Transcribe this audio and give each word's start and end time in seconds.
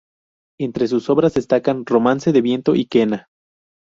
Entre 0.59 0.87
sus 0.87 1.11
obras 1.11 1.35
destacan 1.35 1.85
"Romance 1.85 2.31
de 2.31 2.41
viento 2.41 2.73
y 2.73 2.85
quena". 2.87 3.29